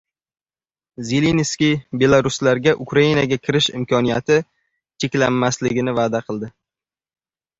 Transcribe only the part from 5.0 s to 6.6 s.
cheklanmasligini va’da qildi